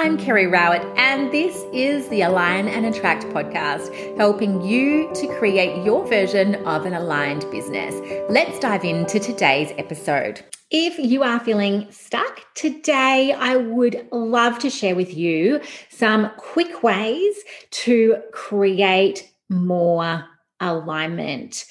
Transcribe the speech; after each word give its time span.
I'm 0.00 0.16
Kerry 0.16 0.46
Rowett, 0.46 0.80
and 0.96 1.30
this 1.30 1.62
is 1.74 2.08
the 2.08 2.22
Align 2.22 2.68
and 2.68 2.86
Attract 2.86 3.24
podcast, 3.24 4.16
helping 4.16 4.62
you 4.62 5.12
to 5.12 5.26
create 5.38 5.84
your 5.84 6.06
version 6.06 6.54
of 6.64 6.86
an 6.86 6.94
aligned 6.94 7.44
business. 7.50 7.94
Let's 8.30 8.58
dive 8.60 8.82
into 8.82 9.20
today's 9.20 9.74
episode. 9.76 10.42
If 10.70 10.98
you 10.98 11.22
are 11.22 11.38
feeling 11.38 11.86
stuck 11.90 12.40
today, 12.54 13.34
I 13.34 13.56
would 13.56 14.08
love 14.10 14.58
to 14.60 14.70
share 14.70 14.96
with 14.96 15.14
you 15.14 15.60
some 15.90 16.30
quick 16.38 16.82
ways 16.82 17.36
to 17.72 18.22
create 18.32 19.30
more 19.50 20.24
alignment 20.60 21.66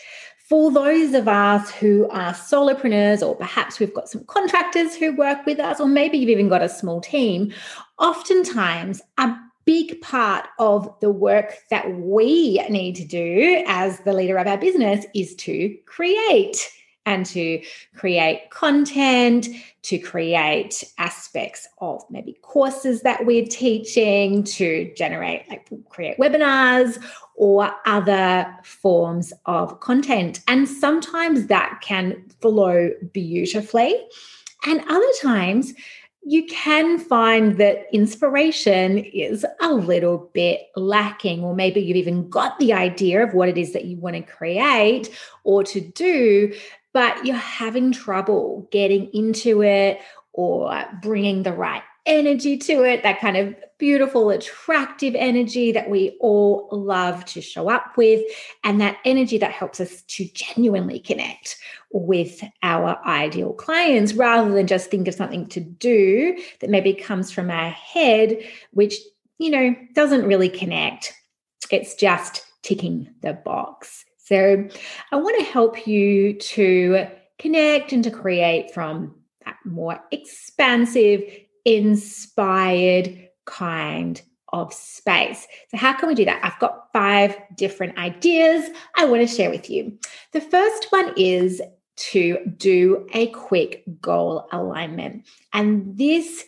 for 0.50 0.72
those 0.72 1.14
of 1.14 1.28
us 1.28 1.70
who 1.70 2.10
are 2.10 2.34
solopreneurs, 2.34 3.22
or 3.26 3.36
perhaps 3.36 3.80
we've 3.80 3.94
got 3.94 4.10
some 4.10 4.24
contractors 4.24 4.96
who 4.96 5.16
work 5.16 5.46
with 5.46 5.60
us, 5.60 5.80
or 5.80 5.88
maybe 5.88 6.18
you've 6.18 6.30
even 6.30 6.50
got 6.50 6.64
a 6.64 6.68
small 6.68 7.00
team, 7.00 7.54
oftentimes 8.00 9.00
a 9.20 9.32
big 9.66 10.02
part 10.02 10.48
of 10.58 10.92
the 11.02 11.12
work 11.12 11.54
that 11.70 11.94
we 11.94 12.58
need 12.68 12.96
to 12.96 13.06
do 13.06 13.64
as 13.68 14.00
the 14.00 14.14
leader 14.14 14.38
of 14.38 14.48
our 14.48 14.58
business 14.58 15.06
is 15.14 15.36
to 15.36 15.78
create 15.86 16.72
and 17.10 17.26
to 17.26 17.62
create 17.96 18.50
content, 18.52 19.48
to 19.82 19.98
create 19.98 20.84
aspects 21.00 21.68
of 21.80 22.04
maybe 22.12 22.38
courses 22.44 23.02
that 23.02 23.26
we're 23.26 23.46
teaching, 23.46 24.44
to 24.44 24.94
generate, 24.96 25.50
like 25.50 25.68
create 25.90 26.18
webinars 26.20 27.04
or 27.36 27.72
other 27.88 28.46
forms 28.64 29.34
of 29.48 29.80
content. 29.80 30.42
And 30.48 30.70
sometimes 30.70 31.48
that 31.48 31.80
can 31.82 32.24
flow 32.42 32.92
beautifully. 33.12 33.96
And 34.66 34.82
other 34.88 35.12
times, 35.22 35.74
you 36.22 36.46
can 36.48 37.00
find 37.00 37.58
that 37.58 37.88
inspiration 37.94 38.98
is 39.00 39.46
a 39.62 39.74
little 39.74 40.30
bit 40.34 40.68
lacking, 40.76 41.44
or 41.44 41.56
maybe 41.56 41.80
you've 41.80 41.98
even 41.98 42.30
got 42.30 42.60
the 42.60 42.74
idea 42.74 43.24
of 43.24 43.34
what 43.34 43.48
it 43.48 43.58
is 43.58 43.72
that 43.72 43.86
you 43.86 43.98
want 43.98 44.18
to 44.18 44.22
create 44.22 45.10
or 45.46 45.64
to 45.64 45.80
do, 45.80 46.54
but 46.94 47.26
you're 47.26 47.36
having 47.36 47.92
trouble 47.92 48.68
getting 48.72 49.10
into 49.14 49.62
it 49.62 50.00
or 50.34 50.84
bringing 51.02 51.44
the 51.44 51.54
right 51.54 51.84
energy 52.06 52.58
to 52.58 52.84
it, 52.84 53.04
that 53.04 53.20
kind 53.20 53.38
of 53.38 53.56
beautiful, 53.78 54.30
attractive 54.30 55.16
energy 55.16 55.72
that 55.72 55.90
we 55.90 56.18
all 56.20 56.68
love 56.72 57.24
to 57.26 57.42
show 57.42 57.70
up 57.70 57.96
with, 57.96 58.22
and 58.64 58.82
that 58.82 58.98
energy 59.06 59.38
that 59.38 59.52
helps 59.52 59.80
us 59.80 60.02
to 60.04 60.26
genuinely 60.34 61.00
connect 61.00 61.58
with 61.92 62.44
our 62.64 63.00
ideal 63.06 63.54
clients 63.54 64.14
rather 64.14 64.52
than 64.52 64.68
just 64.68 64.90
think 64.90 65.08
of 65.08 65.14
something 65.14 65.48
to 65.48 65.60
do 65.60 66.38
that 66.60 66.70
maybe 66.70 66.94
comes 66.94 67.32
from 67.32 67.50
our 67.50 67.70
head, 67.70 68.38
which, 68.72 68.96
you 69.38 69.50
know, 69.50 69.76
doesn't 69.94 70.26
really 70.26 70.50
connect. 70.50 71.14
It's 71.72 71.96
just 71.96 72.46
ticking 72.64 73.10
the 73.22 73.34
box. 73.34 74.04
So 74.30 74.70
I 75.12 75.16
want 75.16 75.40
to 75.40 75.52
help 75.52 75.88
you 75.88 76.34
to 76.34 77.08
connect 77.40 77.94
and 77.94 78.04
to 78.04 78.12
create 78.12 78.72
from 78.72 79.16
that 79.44 79.56
more 79.66 80.00
expansive, 80.12 81.24
inspired 81.66 83.28
kind 83.46 84.22
of 84.54 84.72
space. 84.72 85.48
So, 85.70 85.78
how 85.78 85.94
can 85.94 86.10
we 86.10 86.14
do 86.14 86.26
that? 86.26 86.46
I've 86.46 86.60
got 86.60 86.90
five 86.94 87.36
different 87.56 87.98
ideas 87.98 88.70
I 88.96 89.06
want 89.06 89.28
to 89.28 89.36
share 89.36 89.50
with 89.50 89.68
you. 89.68 89.98
The 90.34 90.42
first 90.42 90.92
one 90.92 91.12
is 91.18 91.60
to 92.12 92.38
do 92.56 93.08
a 93.14 93.28
quick 93.28 93.84
goal 94.00 94.48
alignment. 94.52 95.26
And 95.54 95.98
this 95.98 96.46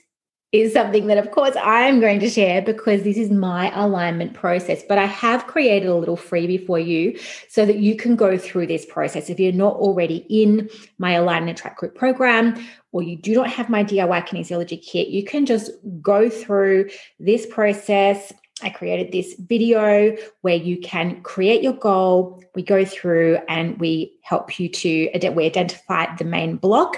is 0.52 0.73
something 0.73 1.07
that, 1.07 1.17
of 1.17 1.31
course, 1.31 1.55
I'm 1.63 2.02
going 2.02 2.19
to 2.19 2.30
share 2.30 2.61
because 2.61 3.03
this 3.03 3.16
is 3.16 3.31
my 3.31 3.71
alignment 3.73 4.33
process. 4.33 4.83
But 4.88 4.97
I 4.97 5.05
have 5.05 5.47
created 5.47 5.88
a 5.88 5.95
little 5.95 6.17
freebie 6.17 6.66
for 6.66 6.77
you 6.77 7.17
so 7.47 7.66
that 7.66 7.77
you 7.77 7.95
can 7.95 8.17
go 8.17 8.38
through 8.38 8.67
this 8.67 8.85
process. 8.85 9.30
If 9.30 9.39
you're 9.39 9.53
not 9.53 9.76
already 9.76 10.26
in 10.30 10.70
my 10.98 11.14
Align 11.14 11.43
and 11.43 11.52
Attract 11.52 11.77
Group 11.77 11.95
program, 11.95 12.61
or 12.92 13.02
you 13.02 13.15
do 13.15 13.33
not 13.33 13.49
have 13.49 13.70
my 13.70 13.83
DIY 13.86 14.27
kinesiology 14.27 14.86
kit, 14.86 15.08
you 15.08 15.23
can 15.23 15.45
just 15.45 15.71
go 16.02 16.30
through 16.30 16.89
this 17.17 17.45
process. 17.45 18.33
I 18.61 18.70
created 18.70 19.14
this 19.14 19.36
video 19.39 20.17
where 20.42 20.55
you 20.55 20.81
can 20.81 21.21
create 21.21 21.64
your 21.64 21.73
goal. 21.73 22.43
We 22.55 22.61
go 22.61 22.83
through 22.83 23.39
and 23.47 23.80
we 23.80 24.17
help 24.21 24.59
you 24.59 24.67
to 24.67 25.09
we 25.33 25.45
identify 25.45 26.14
the 26.17 26.26
main 26.26 26.58
block 26.58 26.97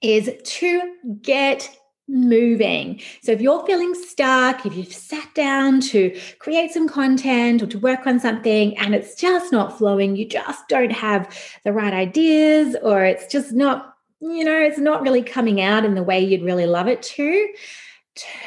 is 0.02 0.32
to 0.44 0.96
get 1.22 1.76
moving. 2.10 3.00
So 3.22 3.32
if 3.32 3.42
you're 3.42 3.66
feeling 3.66 3.94
stuck, 3.94 4.66
if 4.66 4.76
you've 4.76 4.94
sat 4.94 5.34
down 5.36 5.80
to 5.82 6.18
create 6.40 6.72
some 6.72 6.90
content 6.90 7.62
or 7.62 7.68
to 7.68 7.80
work 7.80 8.08
on 8.08 8.20
something 8.20 8.78
and 8.78 8.96
it's 8.96 9.16
just 9.16 9.52
not 9.52 9.78
flowing, 9.78 10.16
you 10.16 10.26
just 10.26 10.68
don't 10.68 10.92
have 10.92 11.38
the 11.64 11.72
right 11.72 11.94
ideas 11.94 12.76
or 12.82 13.06
it's 13.06 13.32
just 13.32 13.54
not, 13.54 13.94
you 14.22 14.44
know, 14.44 14.60
it's 14.60 14.80
not 14.80 15.04
really 15.04 15.22
coming 15.22 15.62
out 15.62 15.86
in 15.86 15.94
the 15.94 16.04
way 16.04 16.20
you'd 16.20 16.44
really 16.44 16.66
love 16.66 16.88
it 16.88 17.02
to. 17.04 17.48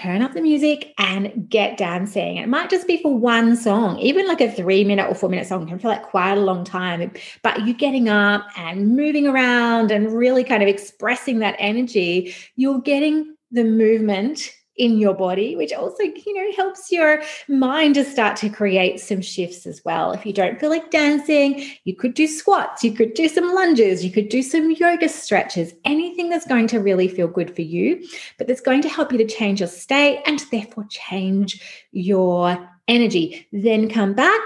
Turn 0.03 0.21
up 0.21 0.35
the 0.35 0.43
music 0.43 0.93
and 0.99 1.49
get 1.49 1.79
dancing. 1.79 2.37
It 2.37 2.49
might 2.49 2.69
just 2.69 2.87
be 2.87 3.01
for 3.01 3.17
one 3.17 3.57
song, 3.57 3.99
even 3.99 4.27
like 4.27 4.41
a 4.41 4.51
three 4.51 4.85
minute 4.85 5.09
or 5.09 5.15
four 5.15 5.31
minute 5.31 5.47
song 5.47 5.67
can 5.67 5.79
feel 5.79 5.91
like 5.91 6.03
quite 6.03 6.37
a 6.37 6.43
long 6.43 6.65
time. 6.65 7.13
But 7.43 7.65
you 7.67 7.73
getting 7.73 8.09
up 8.09 8.47
and 8.57 8.95
moving 8.95 9.27
around 9.27 9.91
and 9.91 10.13
really 10.13 10.45
kind 10.45 10.63
of 10.63 10.69
expressing 10.69 11.39
that 11.39 11.57
energy, 11.59 12.35
you're 12.57 12.81
getting 12.81 13.35
the 13.51 13.65
movement 13.65 14.51
in 14.83 14.99
your 14.99 15.15
body, 15.15 15.55
which 15.55 15.73
also, 15.73 16.03
you 16.03 16.35
know, 16.35 16.57
helps 16.57 16.91
your 16.91 17.23
mind 17.49 17.95
to 17.95 18.05
start 18.05 18.37
to 18.37 18.49
create 18.49 18.99
some 18.99 19.21
shifts 19.21 19.65
as 19.65 19.81
well. 19.85 20.11
If 20.11 20.27
you 20.27 20.33
don't 20.33 20.59
feel 20.59 20.71
like 20.71 20.91
dancing, 20.91 21.65
you 21.85 21.95
could 21.95 22.15
do 22.15 22.27
squats, 22.27 22.83
you 22.83 22.91
could 22.91 23.15
do 23.15 23.29
some 23.29 23.55
lunges, 23.55 24.05
you 24.05 24.11
could 24.11 24.29
do 24.29 24.43
some 24.43 24.73
yoga 24.73 25.09
stretches, 25.09 25.73
anything 25.85 26.31
that's 26.31 26.47
going 26.47 26.67
to 26.67 26.81
really 26.81 27.07
feel 27.07 27.29
good 27.29 27.55
for 27.55 27.63
you, 27.63 28.05
but 28.39 28.49
that's 28.49 28.61
going 28.61 28.83
to 28.83 28.89
help 28.89 29.13
you 29.13 29.19
to 29.19 29.27
change 29.27 29.61
your 29.61 29.69
state 29.69 30.21
and 30.27 30.41
therefore 30.51 30.85
change 30.91 31.63
your 31.93 32.69
energy. 32.89 33.47
Then 33.53 33.89
come 33.89 34.15
back, 34.15 34.43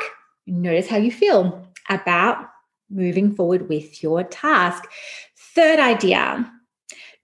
notice 0.47 0.87
how 0.87 0.99
you 0.99 1.11
feel 1.11 1.67
about 1.89 2.47
moving 2.91 3.35
forward 3.35 3.71
with 3.71 4.03
your 4.03 4.23
task. 4.23 4.85
Third 5.55 5.79
idea 5.79 6.53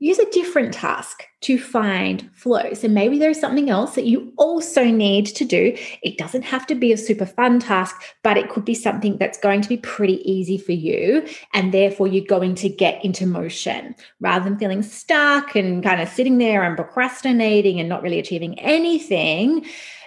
use 0.03 0.19
a 0.19 0.29
different 0.33 0.75
task 0.75 1.23
to 1.43 1.57
find 1.57 2.29
flow. 2.35 2.75
So 2.75 2.89
maybe 2.89 3.21
there's 3.21 3.39
something 3.39 3.71
else 3.71 3.95
that 3.95 4.05
you 4.05 4.33
also 4.37 4.85
need 4.85 5.27
to 5.27 5.45
do. 5.45 5.77
It 6.03 6.19
doesn't 6.19 6.43
have 6.43 6.67
to 6.67 6.75
be 6.75 6.93
a 6.93 6.97
super 6.97 7.25
fun 7.25 7.61
task, 7.61 8.03
but 8.25 8.37
it 8.37 8.51
could 8.51 8.65
be 8.65 8.75
something 8.75 9.17
that's 9.17 9.39
going 9.39 9.61
to 9.61 9.69
be 9.69 9.77
pretty 9.77 10.21
easy 10.29 10.59
for 10.59 10.73
you. 10.73 11.25
And 11.55 11.73
therefore, 11.73 12.09
you're 12.09 12.25
going 12.25 12.57
to 12.57 12.69
get 12.69 13.05
into 13.05 13.27
motion 13.27 13.95
rather 14.19 14.45
than 14.45 14.59
feeling 14.59 14.83
stuck 14.83 15.55
and 15.55 15.85
kind 15.85 16.03
of 16.03 16.09
sitting 16.09 16.39
there 16.39 16.65
and 16.65 16.77
procrastinating 16.77 17.79
and 17.79 17.89
not 17.89 18.03
really 18.03 18.19
achieving 18.19 18.59
anything. 18.59 19.65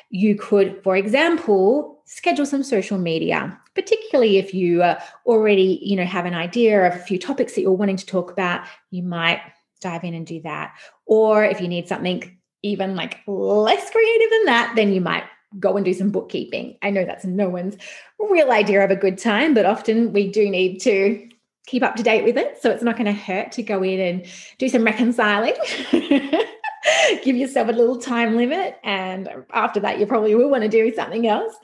You 0.09 0.35
could, 0.35 0.83
for 0.83 0.97
example, 0.97 2.01
schedule 2.03 2.45
some 2.45 2.63
social 2.63 2.97
media 2.97 3.57
particularly 3.73 4.37
if 4.37 4.53
you 4.53 4.81
uh, 4.81 4.97
already 5.25 5.79
you 5.81 5.95
know 5.95 6.05
have 6.05 6.25
an 6.25 6.33
idea 6.33 6.87
of 6.87 6.93
a 6.93 6.99
few 7.03 7.19
topics 7.19 7.55
that 7.55 7.61
you're 7.61 7.71
wanting 7.71 7.97
to 7.97 8.05
talk 8.05 8.31
about 8.31 8.63
you 8.91 9.01
might 9.01 9.41
dive 9.85 10.03
in 10.03 10.13
and 10.13 10.25
do 10.25 10.41
that. 10.41 10.75
Or 11.05 11.45
if 11.45 11.61
you 11.61 11.67
need 11.67 11.87
something 11.87 12.37
even 12.63 12.95
like 12.95 13.19
less 13.27 13.89
creative 13.91 14.29
than 14.31 14.45
that, 14.45 14.73
then 14.75 14.91
you 14.91 14.99
might 14.99 15.23
go 15.59 15.77
and 15.77 15.85
do 15.85 15.93
some 15.93 16.09
bookkeeping. 16.09 16.77
I 16.81 16.89
know 16.89 17.05
that's 17.05 17.23
no 17.23 17.47
one's 17.47 17.77
real 18.19 18.51
idea 18.51 18.83
of 18.83 18.91
a 18.91 18.95
good 18.95 19.17
time, 19.17 19.53
but 19.53 19.65
often 19.65 20.11
we 20.11 20.29
do 20.29 20.49
need 20.49 20.79
to 20.79 21.29
keep 21.67 21.83
up 21.83 21.95
to 21.95 22.03
date 22.03 22.23
with 22.23 22.37
it. 22.37 22.61
So 22.61 22.71
it's 22.71 22.83
not 22.83 22.97
going 22.97 23.05
to 23.05 23.13
hurt 23.13 23.51
to 23.53 23.63
go 23.63 23.83
in 23.83 23.99
and 23.99 24.25
do 24.57 24.67
some 24.67 24.83
reconciling. 24.83 25.53
Give 27.23 27.35
yourself 27.35 27.69
a 27.69 27.71
little 27.71 27.97
time 27.97 28.35
limit. 28.35 28.77
And 28.83 29.29
after 29.53 29.79
that, 29.81 29.99
you 29.99 30.05
probably 30.05 30.35
will 30.35 30.49
want 30.49 30.63
to 30.63 30.69
do 30.69 30.93
something 30.93 31.27
else. 31.27 31.55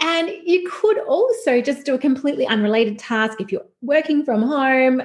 And 0.00 0.30
you 0.44 0.68
could 0.70 0.98
also 1.00 1.60
just 1.60 1.84
do 1.84 1.94
a 1.94 1.98
completely 1.98 2.46
unrelated 2.46 2.98
task 2.98 3.40
if 3.40 3.50
you're 3.50 3.66
working 3.82 4.24
from 4.24 4.42
home 4.42 5.02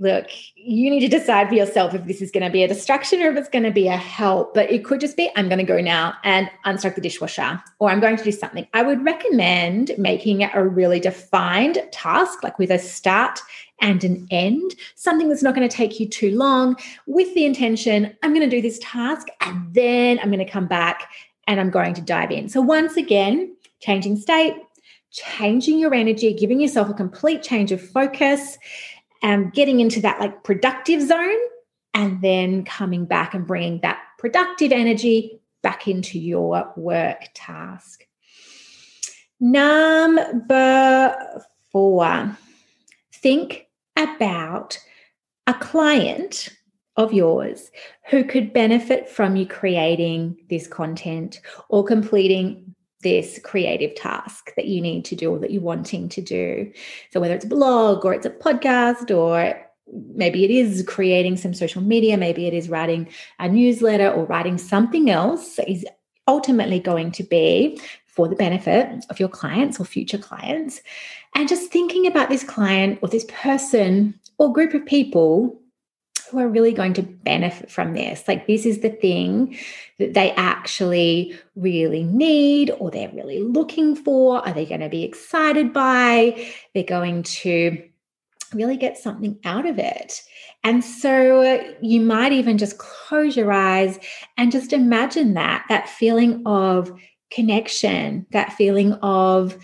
look, 0.00 0.26
you 0.56 0.90
need 0.90 1.00
to 1.00 1.08
decide 1.08 1.48
for 1.48 1.54
yourself 1.54 1.94
if 1.94 2.06
this 2.06 2.22
is 2.22 2.30
going 2.30 2.42
to 2.42 2.50
be 2.50 2.64
a 2.64 2.68
distraction 2.68 3.22
or 3.22 3.30
if 3.30 3.36
it's 3.36 3.50
going 3.50 3.64
to 3.64 3.70
be 3.70 3.86
a 3.86 3.96
help. 3.96 4.54
But 4.54 4.70
it 4.70 4.84
could 4.84 4.98
just 4.98 5.16
be, 5.16 5.30
I'm 5.36 5.48
going 5.48 5.58
to 5.58 5.64
go 5.64 5.80
now 5.80 6.14
and 6.24 6.50
unstuck 6.64 6.94
the 6.94 7.00
dishwasher, 7.02 7.62
or 7.78 7.90
I'm 7.90 8.00
going 8.00 8.16
to 8.16 8.24
do 8.24 8.32
something. 8.32 8.66
I 8.72 8.82
would 8.82 9.04
recommend 9.04 9.92
making 9.98 10.40
it 10.40 10.50
a 10.54 10.66
really 10.66 10.98
defined 10.98 11.78
task, 11.92 12.42
like 12.42 12.58
with 12.58 12.70
a 12.70 12.78
start 12.78 13.40
and 13.82 14.02
an 14.02 14.26
end, 14.30 14.74
something 14.94 15.28
that's 15.28 15.42
not 15.42 15.54
going 15.54 15.68
to 15.68 15.74
take 15.74 16.00
you 16.00 16.08
too 16.08 16.36
long, 16.36 16.76
with 17.06 17.32
the 17.34 17.44
intention, 17.44 18.14
I'm 18.22 18.34
going 18.34 18.48
to 18.48 18.56
do 18.56 18.62
this 18.62 18.78
task 18.82 19.28
and 19.40 19.72
then 19.74 20.18
I'm 20.18 20.30
going 20.30 20.44
to 20.44 20.50
come 20.50 20.66
back 20.66 21.10
and 21.46 21.60
I'm 21.60 21.70
going 21.70 21.94
to 21.94 22.02
dive 22.02 22.30
in. 22.30 22.48
So, 22.48 22.60
once 22.60 22.96
again, 22.96 23.54
changing 23.80 24.16
state, 24.16 24.54
changing 25.10 25.78
your 25.78 25.94
energy, 25.94 26.32
giving 26.34 26.60
yourself 26.60 26.88
a 26.88 26.94
complete 26.94 27.42
change 27.42 27.72
of 27.72 27.80
focus 27.80 28.58
um, 29.22 29.50
getting 29.50 29.80
into 29.80 30.00
that 30.00 30.20
like 30.20 30.44
productive 30.44 31.02
zone 31.02 31.38
and 31.94 32.22
then 32.22 32.64
coming 32.64 33.04
back 33.04 33.34
and 33.34 33.46
bringing 33.46 33.80
that 33.80 34.00
productive 34.18 34.72
energy 34.72 35.40
back 35.62 35.88
into 35.88 36.18
your 36.18 36.72
work 36.76 37.28
task. 37.34 38.06
Number 39.40 41.16
four, 41.70 42.36
think 43.12 43.66
about 43.96 44.78
a 45.46 45.54
client 45.54 46.50
of 46.96 47.12
yours 47.12 47.70
who 48.10 48.24
could 48.24 48.52
benefit 48.52 49.08
from 49.08 49.36
you 49.36 49.46
creating 49.46 50.36
this 50.50 50.66
content 50.66 51.40
or 51.68 51.84
completing 51.84 52.74
this 53.02 53.40
creative 53.42 53.94
task 53.94 54.54
that 54.56 54.66
you 54.66 54.80
need 54.80 55.04
to 55.06 55.16
do 55.16 55.32
or 55.32 55.38
that 55.38 55.50
you're 55.50 55.62
wanting 55.62 56.08
to 56.10 56.20
do. 56.20 56.70
So, 57.12 57.20
whether 57.20 57.34
it's 57.34 57.44
a 57.44 57.48
blog 57.48 58.04
or 58.04 58.14
it's 58.14 58.26
a 58.26 58.30
podcast 58.30 59.14
or 59.14 59.60
maybe 60.14 60.44
it 60.44 60.50
is 60.50 60.84
creating 60.86 61.36
some 61.36 61.54
social 61.54 61.82
media, 61.82 62.16
maybe 62.16 62.46
it 62.46 62.54
is 62.54 62.68
writing 62.68 63.08
a 63.38 63.48
newsletter 63.48 64.10
or 64.10 64.24
writing 64.24 64.58
something 64.58 65.10
else 65.10 65.58
is 65.66 65.84
ultimately 66.28 66.78
going 66.78 67.10
to 67.12 67.24
be 67.24 67.80
for 68.06 68.28
the 68.28 68.36
benefit 68.36 69.04
of 69.08 69.18
your 69.18 69.28
clients 69.28 69.80
or 69.80 69.84
future 69.84 70.18
clients. 70.18 70.80
And 71.34 71.48
just 71.48 71.70
thinking 71.70 72.06
about 72.06 72.28
this 72.28 72.44
client 72.44 72.98
or 73.02 73.08
this 73.08 73.26
person 73.28 74.18
or 74.38 74.52
group 74.52 74.74
of 74.74 74.84
people 74.84 75.59
who 76.30 76.38
are 76.38 76.48
really 76.48 76.72
going 76.72 76.94
to 76.94 77.02
benefit 77.02 77.70
from 77.70 77.94
this. 77.94 78.26
Like, 78.28 78.46
this 78.46 78.64
is 78.64 78.80
the 78.80 78.90
thing 78.90 79.58
that 79.98 80.14
they 80.14 80.30
actually 80.32 81.38
really 81.56 82.04
need 82.04 82.70
or 82.78 82.90
they're 82.90 83.12
really 83.12 83.40
looking 83.40 83.96
for. 83.96 84.46
Are 84.46 84.52
they 84.52 84.64
going 84.64 84.80
to 84.80 84.88
be 84.88 85.02
excited 85.02 85.72
by? 85.72 86.48
They're 86.74 86.84
going 86.84 87.24
to 87.24 87.82
really 88.54 88.76
get 88.76 88.98
something 88.98 89.38
out 89.44 89.66
of 89.66 89.78
it. 89.78 90.22
And 90.62 90.84
so 90.84 91.62
you 91.80 92.00
might 92.00 92.32
even 92.32 92.58
just 92.58 92.78
close 92.78 93.36
your 93.36 93.52
eyes 93.52 93.98
and 94.36 94.52
just 94.52 94.72
imagine 94.72 95.34
that, 95.34 95.64
that 95.68 95.88
feeling 95.88 96.42
of 96.46 96.92
connection, 97.30 98.26
that 98.32 98.52
feeling 98.52 98.92
of, 98.94 99.56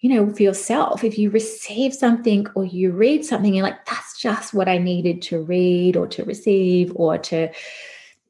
you 0.00 0.10
know, 0.10 0.32
for 0.32 0.42
yourself, 0.42 1.02
if 1.02 1.18
you 1.18 1.30
receive 1.30 1.92
something 1.92 2.46
or 2.54 2.64
you 2.64 2.92
read 2.92 3.24
something, 3.24 3.52
you're 3.52 3.64
like, 3.64 3.84
that's 3.84 4.20
just 4.20 4.54
what 4.54 4.68
I 4.68 4.78
needed 4.78 5.22
to 5.22 5.42
read 5.42 5.96
or 5.96 6.06
to 6.08 6.24
receive 6.24 6.92
or 6.94 7.18
to 7.18 7.48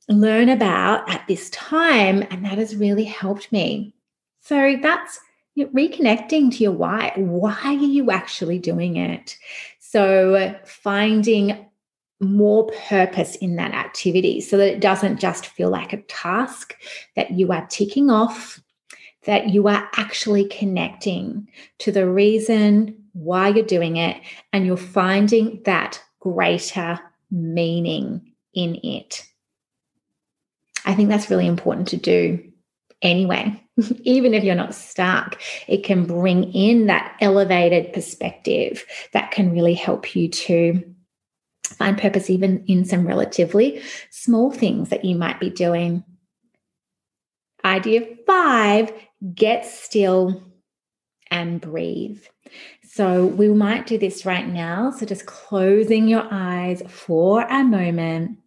learn 0.08 0.48
about 0.48 1.08
at 1.10 1.26
this 1.28 1.50
time. 1.50 2.26
And 2.30 2.44
that 2.44 2.56
has 2.58 2.74
really 2.74 3.04
helped 3.04 3.52
me. 3.52 3.94
So 4.40 4.76
that's 4.80 5.20
reconnecting 5.58 6.50
to 6.52 6.62
your 6.62 6.72
why. 6.72 7.12
Why 7.16 7.60
are 7.62 7.72
you 7.74 8.10
actually 8.10 8.58
doing 8.58 8.96
it? 8.96 9.36
So 9.78 10.54
finding 10.64 11.66
more 12.20 12.66
purpose 12.88 13.36
in 13.36 13.56
that 13.56 13.74
activity 13.74 14.40
so 14.40 14.56
that 14.56 14.72
it 14.72 14.80
doesn't 14.80 15.20
just 15.20 15.46
feel 15.46 15.70
like 15.70 15.92
a 15.92 16.02
task 16.02 16.74
that 17.14 17.32
you 17.32 17.52
are 17.52 17.66
ticking 17.66 18.10
off 18.10 18.60
that 19.24 19.50
you 19.50 19.68
are 19.68 19.88
actually 19.96 20.46
connecting 20.46 21.48
to 21.78 21.92
the 21.92 22.08
reason 22.08 22.96
why 23.12 23.48
you're 23.48 23.64
doing 23.64 23.96
it 23.96 24.20
and 24.52 24.64
you're 24.64 24.76
finding 24.76 25.60
that 25.64 26.02
greater 26.20 27.00
meaning 27.30 28.32
in 28.54 28.76
it. 28.82 29.24
I 30.84 30.94
think 30.94 31.08
that's 31.08 31.30
really 31.30 31.46
important 31.46 31.88
to 31.88 31.96
do 31.96 32.42
anyway. 33.02 33.62
Even 34.02 34.34
if 34.34 34.44
you're 34.44 34.54
not 34.54 34.74
stuck, 34.74 35.40
it 35.66 35.84
can 35.84 36.04
bring 36.04 36.52
in 36.52 36.86
that 36.86 37.16
elevated 37.20 37.92
perspective 37.92 38.84
that 39.12 39.30
can 39.30 39.52
really 39.52 39.74
help 39.74 40.16
you 40.16 40.28
to 40.28 40.82
find 41.64 41.98
purpose, 41.98 42.30
even 42.30 42.64
in 42.66 42.84
some 42.84 43.06
relatively 43.06 43.82
small 44.10 44.50
things 44.50 44.88
that 44.88 45.04
you 45.04 45.14
might 45.14 45.38
be 45.38 45.50
doing. 45.50 46.02
Idea 47.64 48.06
five 48.26 48.92
get 49.34 49.64
still 49.66 50.42
and 51.30 51.60
breathe. 51.60 52.22
So 52.82 53.26
we 53.26 53.48
might 53.48 53.86
do 53.86 53.98
this 53.98 54.24
right 54.24 54.48
now. 54.48 54.90
So 54.90 55.04
just 55.06 55.26
closing 55.26 56.08
your 56.08 56.26
eyes 56.30 56.82
for 56.88 57.42
a 57.42 57.62
moment 57.62 58.38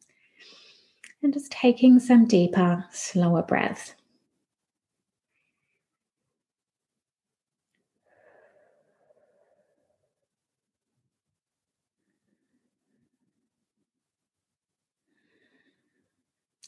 and 1.22 1.34
just 1.34 1.51
taking 1.51 2.00
some 2.00 2.25
deeper, 2.25 2.86
slower 2.92 3.44
breaths. 3.44 3.94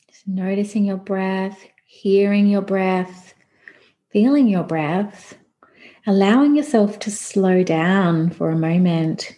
Just 0.09 0.27
noticing 0.27 0.85
your 0.85 0.97
breath, 0.97 1.59
hearing 1.85 2.47
your 2.47 2.61
breath, 2.61 3.33
feeling 4.13 4.47
your 4.47 4.63
breath, 4.63 5.35
allowing 6.05 6.55
yourself 6.55 6.99
to 6.99 7.09
slow 7.09 7.63
down 7.63 8.29
for 8.29 8.51
a 8.51 8.55
moment. 8.55 9.35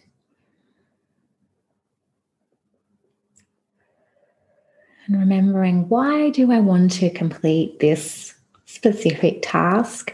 And 5.07 5.17
remembering 5.17 5.87
why 5.87 6.29
do 6.29 6.51
I 6.51 6.59
want 6.59 6.91
to 6.93 7.09
complete 7.09 7.79
this 7.79 8.35
specific 8.65 9.39
task? 9.41 10.13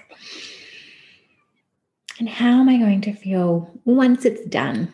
And 2.20 2.30
how 2.30 2.60
am 2.60 2.70
I 2.70 2.78
going 2.78 3.02
to 3.02 3.14
feel 3.14 3.72
once 3.84 4.26
it's 4.26 4.46
done? 4.46 4.94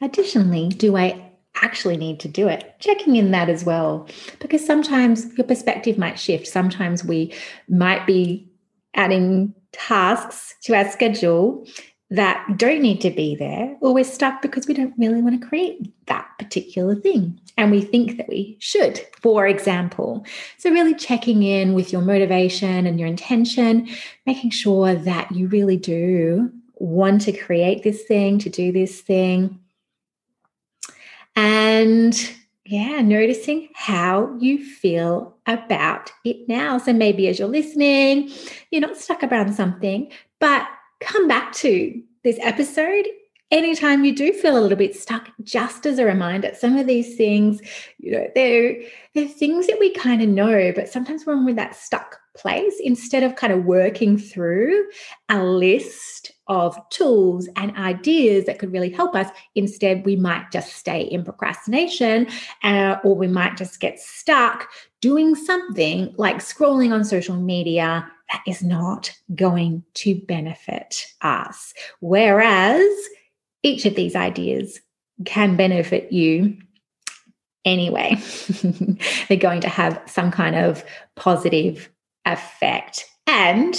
Additionally, 0.00 0.68
do 0.68 0.96
I 0.96 1.31
actually 1.62 1.96
need 1.96 2.20
to 2.20 2.28
do 2.28 2.48
it. 2.48 2.74
Checking 2.80 3.16
in 3.16 3.30
that 3.30 3.48
as 3.48 3.64
well, 3.64 4.08
because 4.40 4.64
sometimes 4.64 5.26
your 5.36 5.46
perspective 5.46 5.96
might 5.96 6.18
shift. 6.18 6.46
Sometimes 6.46 7.04
we 7.04 7.32
might 7.68 8.06
be 8.06 8.48
adding 8.94 9.54
tasks 9.72 10.54
to 10.62 10.74
our 10.74 10.90
schedule 10.90 11.66
that 12.10 12.46
don't 12.58 12.82
need 12.82 13.00
to 13.00 13.10
be 13.10 13.34
there, 13.34 13.74
or 13.80 13.94
we're 13.94 14.04
stuck 14.04 14.42
because 14.42 14.66
we 14.66 14.74
don't 14.74 14.92
really 14.98 15.22
want 15.22 15.40
to 15.40 15.46
create 15.48 15.90
that 16.06 16.28
particular 16.38 16.94
thing. 16.94 17.40
And 17.56 17.70
we 17.70 17.80
think 17.80 18.18
that 18.18 18.28
we 18.28 18.58
should, 18.60 19.00
for 19.22 19.46
example. 19.46 20.26
So, 20.58 20.70
really 20.70 20.94
checking 20.94 21.42
in 21.42 21.72
with 21.72 21.90
your 21.90 22.02
motivation 22.02 22.86
and 22.86 23.00
your 23.00 23.08
intention, 23.08 23.88
making 24.26 24.50
sure 24.50 24.94
that 24.94 25.32
you 25.32 25.48
really 25.48 25.78
do 25.78 26.52
want 26.74 27.22
to 27.22 27.32
create 27.32 27.82
this 27.82 28.02
thing, 28.02 28.38
to 28.40 28.50
do 28.50 28.72
this 28.72 29.00
thing. 29.00 29.58
And 31.36 32.14
yeah, 32.64 33.00
noticing 33.00 33.68
how 33.74 34.36
you 34.38 34.64
feel 34.64 35.36
about 35.46 36.10
it 36.24 36.48
now. 36.48 36.78
So 36.78 36.92
maybe 36.92 37.28
as 37.28 37.38
you're 37.38 37.48
listening, 37.48 38.30
you're 38.70 38.80
not 38.80 38.96
stuck 38.96 39.22
around 39.22 39.52
something, 39.54 40.10
but 40.38 40.66
come 41.00 41.26
back 41.26 41.52
to 41.54 42.02
this 42.22 42.38
episode 42.40 43.06
anytime 43.52 44.04
you 44.04 44.16
do 44.16 44.32
feel 44.32 44.58
a 44.58 44.60
little 44.60 44.78
bit 44.78 44.96
stuck, 44.96 45.28
just 45.44 45.84
as 45.84 45.98
a 45.98 46.04
reminder, 46.04 46.50
some 46.58 46.76
of 46.78 46.86
these 46.86 47.16
things, 47.16 47.60
you 47.98 48.10
know, 48.10 48.26
they're, 48.34 48.82
they're 49.14 49.28
things 49.28 49.66
that 49.66 49.78
we 49.78 49.92
kind 49.92 50.22
of 50.22 50.28
know, 50.28 50.72
but 50.74 50.88
sometimes 50.88 51.26
when 51.26 51.44
we're 51.44 51.50
in 51.50 51.56
that 51.56 51.76
stuck 51.76 52.18
place, 52.34 52.74
instead 52.82 53.22
of 53.22 53.36
kind 53.36 53.52
of 53.52 53.66
working 53.66 54.16
through 54.16 54.88
a 55.28 55.44
list 55.44 56.32
of 56.48 56.78
tools 56.88 57.46
and 57.56 57.76
ideas 57.76 58.46
that 58.46 58.58
could 58.58 58.72
really 58.72 58.90
help 58.90 59.14
us, 59.14 59.28
instead 59.54 60.04
we 60.06 60.16
might 60.16 60.50
just 60.50 60.72
stay 60.72 61.02
in 61.02 61.22
procrastination 61.22 62.26
uh, 62.64 62.96
or 63.04 63.14
we 63.14 63.28
might 63.28 63.58
just 63.58 63.80
get 63.80 64.00
stuck 64.00 64.66
doing 65.02 65.34
something 65.34 66.14
like 66.16 66.38
scrolling 66.38 66.92
on 66.92 67.04
social 67.04 67.36
media 67.36 68.10
that 68.30 68.42
is 68.46 68.62
not 68.62 69.12
going 69.34 69.82
to 69.92 70.14
benefit 70.26 71.06
us. 71.20 71.74
Whereas 72.00 72.88
each 73.62 73.86
of 73.86 73.94
these 73.94 74.16
ideas 74.16 74.80
can 75.24 75.56
benefit 75.56 76.12
you 76.12 76.56
anyway. 77.64 78.16
They're 79.28 79.36
going 79.36 79.60
to 79.60 79.68
have 79.68 80.00
some 80.06 80.30
kind 80.30 80.56
of 80.56 80.84
positive 81.16 81.88
effect 82.24 83.04
and 83.26 83.74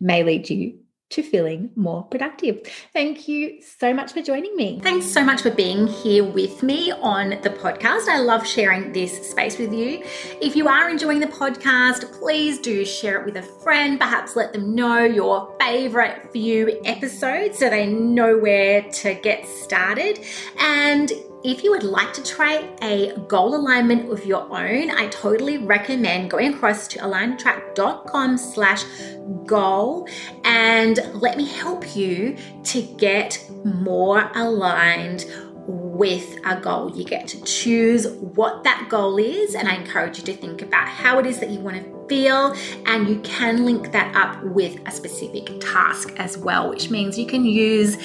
may 0.00 0.22
lead 0.24 0.50
you 0.50 0.78
to 1.12 1.22
feeling 1.22 1.70
more 1.76 2.02
productive. 2.04 2.60
Thank 2.92 3.28
you 3.28 3.60
so 3.62 3.94
much 3.94 4.12
for 4.12 4.22
joining 4.22 4.54
me. 4.56 4.80
Thanks 4.82 5.06
so 5.06 5.22
much 5.24 5.42
for 5.42 5.50
being 5.50 5.86
here 5.86 6.24
with 6.24 6.62
me 6.62 6.90
on 6.90 7.30
the 7.42 7.50
podcast. 7.50 8.08
I 8.08 8.18
love 8.18 8.46
sharing 8.46 8.92
this 8.92 9.30
space 9.30 9.58
with 9.58 9.72
you. 9.72 10.02
If 10.40 10.56
you 10.56 10.68
are 10.68 10.88
enjoying 10.88 11.20
the 11.20 11.26
podcast, 11.26 12.18
please 12.18 12.58
do 12.58 12.84
share 12.84 13.20
it 13.20 13.26
with 13.26 13.36
a 13.36 13.42
friend. 13.42 13.98
Perhaps 13.98 14.36
let 14.36 14.52
them 14.52 14.74
know 14.74 15.04
your 15.04 15.54
favorite 15.60 16.30
few 16.32 16.80
episodes 16.84 17.58
so 17.58 17.68
they 17.68 17.86
know 17.86 18.38
where 18.38 18.82
to 18.82 19.14
get 19.14 19.46
started. 19.46 20.20
And 20.58 21.12
if 21.44 21.64
you 21.64 21.70
would 21.72 21.82
like 21.82 22.12
to 22.12 22.22
try 22.22 22.68
a 22.82 23.16
goal 23.26 23.56
alignment 23.56 24.10
of 24.12 24.24
your 24.24 24.42
own, 24.42 24.90
I 24.90 25.08
totally 25.08 25.58
recommend 25.58 26.30
going 26.30 26.54
across 26.54 26.86
to 26.88 27.00
alignandattract.com 27.00 28.38
slash 28.38 28.84
goal 29.44 30.08
and 30.44 31.00
let 31.14 31.36
me 31.36 31.46
help 31.46 31.96
you 31.96 32.36
to 32.64 32.82
get 32.82 33.44
more 33.64 34.30
aligned 34.34 35.26
with 35.66 36.38
a 36.44 36.60
goal. 36.60 36.90
You 36.96 37.04
get 37.04 37.26
to 37.28 37.42
choose 37.44 38.08
what 38.08 38.64
that 38.64 38.88
goal 38.88 39.18
is, 39.18 39.54
and 39.54 39.68
I 39.68 39.76
encourage 39.76 40.18
you 40.18 40.24
to 40.24 40.34
think 40.34 40.62
about 40.62 40.88
how 40.88 41.18
it 41.18 41.26
is 41.26 41.38
that 41.40 41.50
you 41.50 41.60
want 41.60 41.76
to 41.76 42.06
feel, 42.08 42.54
and 42.86 43.08
you 43.08 43.20
can 43.20 43.64
link 43.64 43.92
that 43.92 44.14
up 44.14 44.42
with 44.44 44.80
a 44.86 44.90
specific 44.90 45.60
task 45.60 46.12
as 46.16 46.36
well, 46.36 46.68
which 46.68 46.90
means 46.90 47.18
you 47.18 47.26
can 47.26 47.44
use 47.44 47.96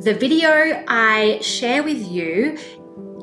the 0.00 0.14
video 0.14 0.82
I 0.88 1.40
share 1.42 1.82
with 1.82 2.10
you 2.10 2.56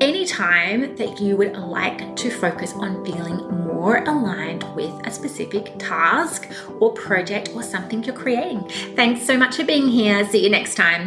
anytime 0.00 0.94
that 0.94 1.20
you 1.20 1.36
would 1.36 1.56
like 1.56 2.14
to 2.14 2.30
focus 2.30 2.72
on 2.74 3.04
feeling 3.04 3.38
more 3.64 4.04
aligned 4.04 4.62
with 4.76 4.92
a 5.04 5.10
specific 5.10 5.72
task 5.78 6.48
or 6.78 6.92
project 6.92 7.50
or 7.54 7.64
something 7.64 8.04
you're 8.04 8.14
creating. 8.14 8.60
Thanks 8.94 9.26
so 9.26 9.36
much 9.36 9.56
for 9.56 9.64
being 9.64 9.88
here. 9.88 10.24
See 10.30 10.44
you 10.44 10.50
next 10.50 10.76
time. 10.76 11.06